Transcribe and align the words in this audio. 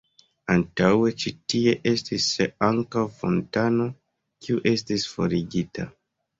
Antaŭe 0.53 1.11
ĉi 1.23 1.33
tie 1.53 1.75
estis 1.91 2.27
ankaŭ 2.69 3.05
fontano, 3.21 3.89
kiu 4.43 4.67
estis 4.75 5.09
forigita. 5.15 5.91